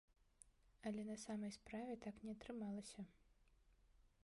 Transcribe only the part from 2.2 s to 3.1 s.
не атрымалася.